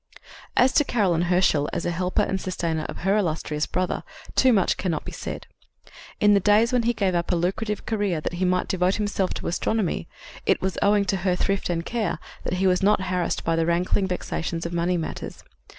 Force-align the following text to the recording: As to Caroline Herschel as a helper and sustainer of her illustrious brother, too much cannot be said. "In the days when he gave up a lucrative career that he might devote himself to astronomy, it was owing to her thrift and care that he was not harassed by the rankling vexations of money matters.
As 0.57 0.71
to 0.71 0.83
Caroline 0.83 1.29
Herschel 1.29 1.69
as 1.71 1.85
a 1.85 1.91
helper 1.91 2.23
and 2.23 2.41
sustainer 2.41 2.85
of 2.89 2.97
her 3.05 3.15
illustrious 3.17 3.67
brother, 3.67 4.01
too 4.35 4.51
much 4.51 4.75
cannot 4.75 5.05
be 5.05 5.11
said. 5.11 5.45
"In 6.19 6.33
the 6.33 6.39
days 6.39 6.73
when 6.73 6.81
he 6.81 6.91
gave 6.93 7.13
up 7.13 7.31
a 7.31 7.35
lucrative 7.35 7.85
career 7.85 8.19
that 8.19 8.33
he 8.41 8.43
might 8.45 8.67
devote 8.67 8.95
himself 8.95 9.31
to 9.35 9.45
astronomy, 9.47 10.07
it 10.47 10.59
was 10.59 10.75
owing 10.81 11.05
to 11.05 11.17
her 11.17 11.35
thrift 11.35 11.69
and 11.69 11.85
care 11.85 12.17
that 12.45 12.53
he 12.53 12.65
was 12.65 12.81
not 12.81 12.99
harassed 13.03 13.43
by 13.43 13.55
the 13.55 13.67
rankling 13.67 14.07
vexations 14.07 14.65
of 14.65 14.73
money 14.73 14.97
matters. 14.97 15.43